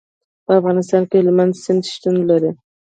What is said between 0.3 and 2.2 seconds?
په افغانستان کې هلمند سیند شتون